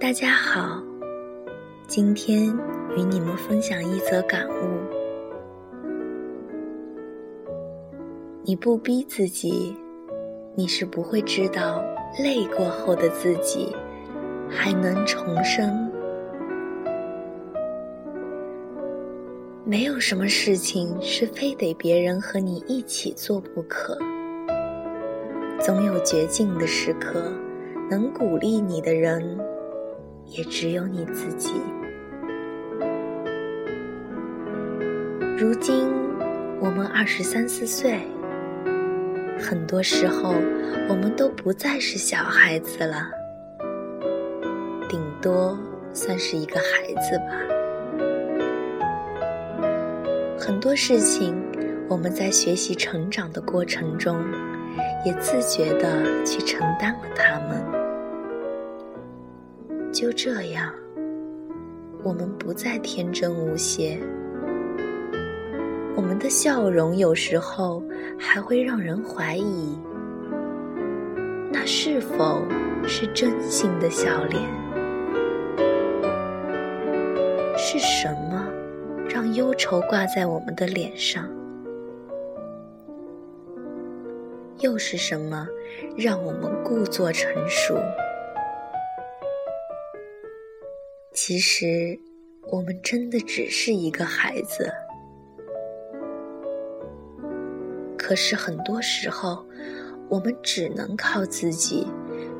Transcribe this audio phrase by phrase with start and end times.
[0.00, 0.82] 大家好，
[1.86, 2.46] 今天
[2.96, 4.80] 与你们分享一则感悟：
[8.42, 9.76] 你不逼自己，
[10.54, 11.84] 你是不会知道
[12.18, 13.76] 累过后的自己
[14.48, 15.92] 还能重生。
[19.66, 23.98] 没有什么事情是非得别人和你一起做不可。
[25.60, 27.30] 总有绝境的时刻，
[27.90, 29.38] 能鼓励你的人，
[30.30, 31.52] 也只有你自己。
[35.36, 35.88] 如今
[36.60, 37.98] 我们二十三四岁，
[39.38, 40.34] 很多时候
[40.88, 43.10] 我们都不再是小孩子了，
[44.88, 45.58] 顶多
[45.92, 47.32] 算是一个孩子吧。
[50.38, 51.34] 很多事情，
[51.88, 54.22] 我们在学习成长的过程中，
[55.04, 57.79] 也自觉地去承担了它们。
[59.92, 60.72] 就这样，
[62.02, 63.98] 我们不再天真无邪，
[65.96, 67.82] 我们的笑容有时候
[68.18, 69.76] 还会让人怀疑，
[71.52, 72.42] 那是否
[72.86, 74.42] 是真心的笑脸？
[77.56, 78.46] 是什么？
[79.08, 81.28] 让忧愁挂在我们的脸上，
[84.60, 85.48] 又是什么
[85.96, 87.76] 让我们故作成熟？
[91.22, 92.00] 其实，
[92.50, 94.72] 我们真的只是一个孩子。
[97.98, 99.44] 可是很多时候，
[100.08, 101.86] 我们只能靠自己，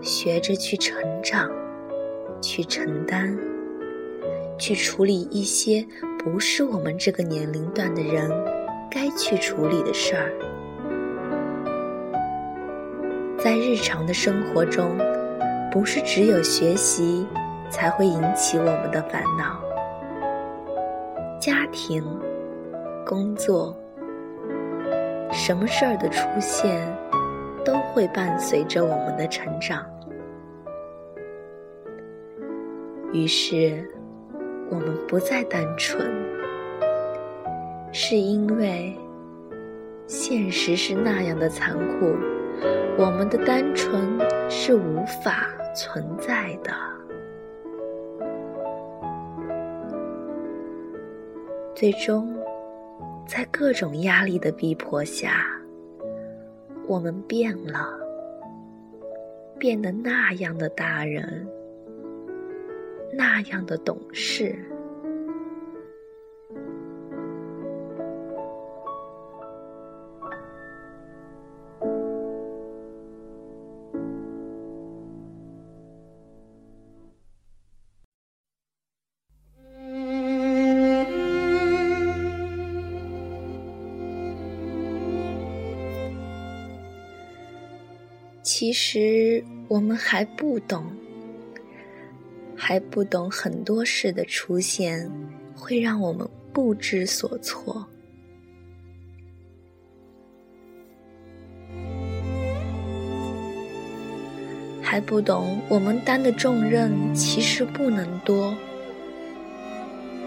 [0.00, 1.50] 学着去成长，
[2.40, 3.38] 去承担。
[4.58, 5.86] 去处理一些
[6.18, 8.30] 不是我们这个年龄段的人
[8.90, 10.32] 该去处理的事儿。
[13.38, 14.96] 在日常的生活中，
[15.70, 17.26] 不是只有学习
[17.70, 19.62] 才会引起我们的烦恼，
[21.40, 22.04] 家庭、
[23.06, 23.74] 工作，
[25.32, 26.86] 什么事儿的出现，
[27.64, 29.86] 都会伴随着我们的成长。
[33.12, 33.88] 于是。
[34.72, 36.08] 我们不再单纯，
[37.90, 38.96] 是因为
[40.06, 42.14] 现实是那样的残酷，
[42.96, 44.00] 我们的单纯
[44.48, 46.70] 是无法存在的。
[51.80, 52.36] 最终，
[53.26, 55.46] 在各种压力的逼迫下，
[56.86, 57.98] 我们变了，
[59.58, 61.48] 变得那样的大人。
[63.14, 64.54] 那样的懂事。
[88.60, 90.84] 其实我们还不懂。
[92.54, 95.10] 还不懂很多事的出现，
[95.56, 97.82] 会让我们不知所措；
[104.82, 108.54] 还不懂我们担的重任其实不能多。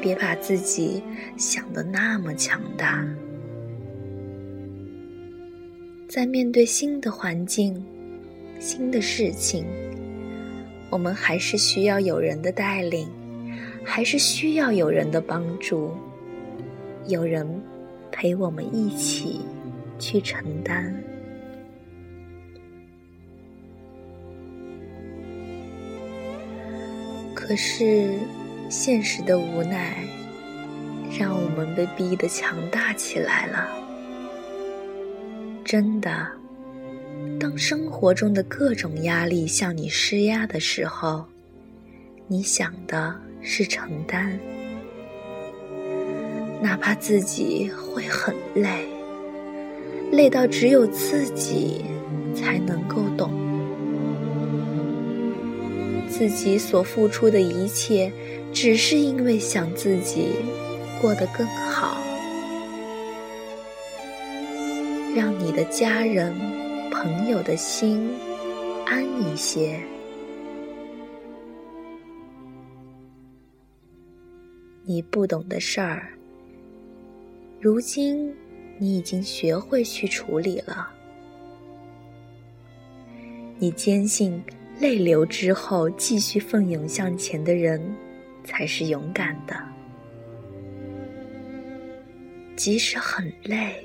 [0.00, 1.02] 别把自己
[1.36, 3.06] 想的那么强大，
[6.08, 7.84] 在面对新的环境、
[8.62, 9.66] 新的事情。
[10.88, 13.08] 我们还是需要有人的带领，
[13.82, 15.90] 还是需要有人的帮助，
[17.08, 17.44] 有人
[18.12, 19.40] 陪我们一起
[19.98, 20.94] 去承担。
[27.34, 28.14] 可是，
[28.68, 29.96] 现实的无奈，
[31.18, 33.68] 让我们被逼得强大起来了。
[35.64, 36.41] 真的。
[37.42, 41.24] 当生活中的各种压力向你施压的时候，
[42.28, 44.38] 你想的是承担，
[46.60, 48.86] 哪怕自己会很累，
[50.12, 51.84] 累到只有自己
[52.32, 53.32] 才能够懂，
[56.08, 58.12] 自己所付出的一切，
[58.52, 60.28] 只是因为想自己
[61.00, 62.00] 过得更好，
[65.16, 66.61] 让你的家人。
[66.92, 68.10] 朋友的心
[68.84, 69.80] 安一些。
[74.84, 76.12] 你不懂的事儿，
[77.60, 78.32] 如今
[78.76, 80.92] 你已经学会去处理了。
[83.58, 84.42] 你坚信
[84.78, 87.80] 泪流之后继续奋勇向前的人，
[88.44, 89.56] 才是勇敢的。
[92.54, 93.82] 即使很累，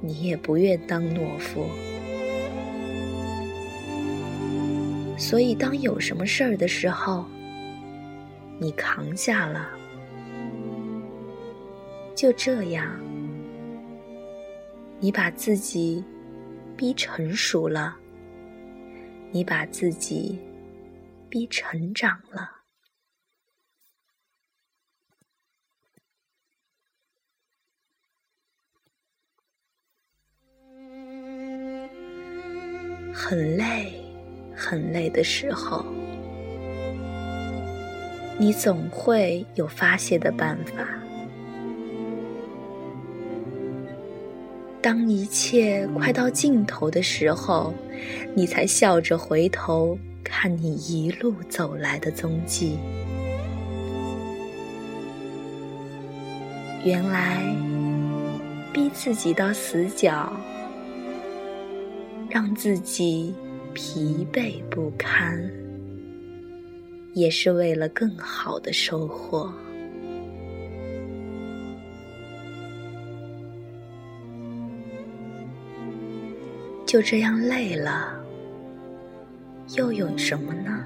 [0.00, 1.66] 你也不愿当懦夫。
[5.18, 7.24] 所以，当有什么事儿的时候，
[8.58, 9.70] 你扛下了，
[12.14, 13.00] 就这样，
[15.00, 16.04] 你把自己
[16.76, 17.96] 逼成熟了，
[19.32, 20.38] 你把自己
[21.30, 22.50] 逼成长了。
[33.18, 33.94] 很累。
[34.54, 35.84] 很累的时候，
[38.38, 40.86] 你总会有发泄的办法。
[44.80, 47.74] 当一切快到尽头的时候，
[48.34, 52.78] 你才笑着回头看你一路走来的踪迹。
[56.84, 57.42] 原来，
[58.72, 60.32] 逼自己到死角，
[62.36, 63.34] 让自己。
[63.72, 65.50] 疲惫不堪，
[67.14, 69.50] 也是为了更好的收获。
[76.86, 78.18] 就这样累了，
[79.76, 80.84] 又有什么呢？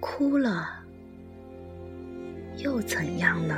[0.00, 0.70] 哭了，
[2.58, 3.56] 又怎样呢？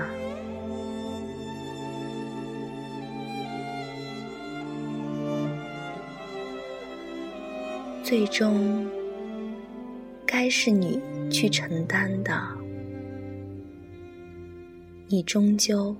[8.03, 8.85] 最终，
[10.27, 11.01] 该是你
[11.31, 12.35] 去承担的。
[15.07, 15.95] 你终究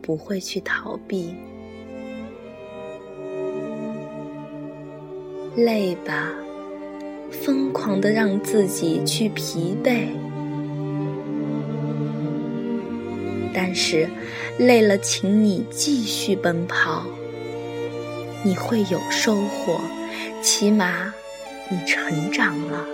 [0.00, 1.34] 不会去逃避。
[5.54, 6.32] 累吧，
[7.30, 10.06] 疯狂的让自己去疲惫。
[13.52, 14.08] 但是，
[14.58, 17.04] 累了，请你继续奔跑。
[18.42, 19.78] 你会有收获，
[20.40, 21.12] 起码。
[21.72, 22.86] 你成长了，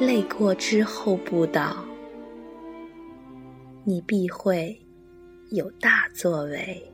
[0.00, 1.84] 累过之后不倒，
[3.84, 4.76] 你必会
[5.52, 6.93] 有大作为。